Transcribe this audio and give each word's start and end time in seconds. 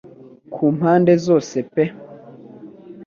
Ku 0.53 0.63
mpande 0.75 1.13
zose 1.25 1.57
pe 1.73 1.83